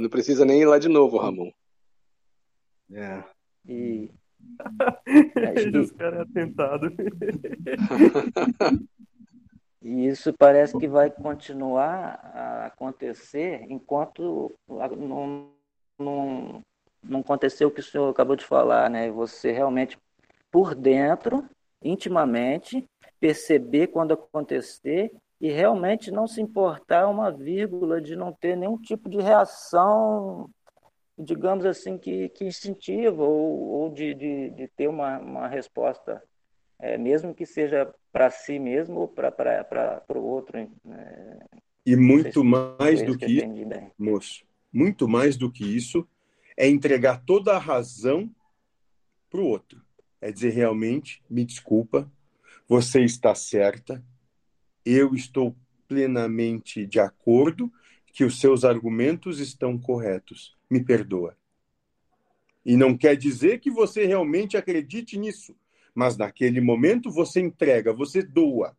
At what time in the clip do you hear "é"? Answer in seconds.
2.92-3.22, 6.20-6.22, 36.80-36.96, 46.56-46.68, 50.20-50.30